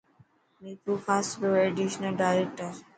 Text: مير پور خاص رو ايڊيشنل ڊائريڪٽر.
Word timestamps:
مير 0.61 0.77
پور 0.83 0.97
خاص 1.05 1.27
رو 1.41 1.49
ايڊيشنل 1.61 2.13
ڊائريڪٽر. 2.21 2.71